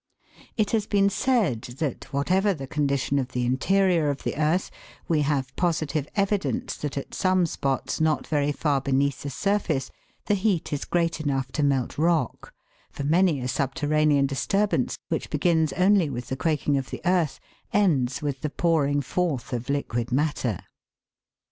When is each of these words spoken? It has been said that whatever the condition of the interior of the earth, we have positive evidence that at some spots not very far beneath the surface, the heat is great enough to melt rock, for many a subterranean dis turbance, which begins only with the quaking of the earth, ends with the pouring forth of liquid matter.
It 0.57 0.71
has 0.71 0.87
been 0.87 1.11
said 1.11 1.61
that 1.77 2.05
whatever 2.11 2.55
the 2.55 2.65
condition 2.65 3.19
of 3.19 3.33
the 3.33 3.45
interior 3.45 4.09
of 4.09 4.23
the 4.23 4.35
earth, 4.35 4.71
we 5.07 5.21
have 5.21 5.55
positive 5.55 6.07
evidence 6.15 6.75
that 6.77 6.97
at 6.97 7.13
some 7.13 7.45
spots 7.45 8.01
not 8.01 8.25
very 8.25 8.51
far 8.51 8.81
beneath 8.81 9.21
the 9.21 9.29
surface, 9.29 9.91
the 10.25 10.33
heat 10.33 10.73
is 10.73 10.85
great 10.85 11.19
enough 11.19 11.51
to 11.51 11.61
melt 11.61 11.99
rock, 11.99 12.51
for 12.89 13.03
many 13.03 13.41
a 13.41 13.47
subterranean 13.47 14.25
dis 14.25 14.47
turbance, 14.47 14.97
which 15.09 15.29
begins 15.29 15.71
only 15.73 16.09
with 16.09 16.29
the 16.29 16.35
quaking 16.35 16.79
of 16.79 16.89
the 16.89 17.01
earth, 17.05 17.39
ends 17.71 18.23
with 18.23 18.41
the 18.41 18.49
pouring 18.49 19.01
forth 19.01 19.53
of 19.53 19.69
liquid 19.69 20.11
matter. 20.11 20.57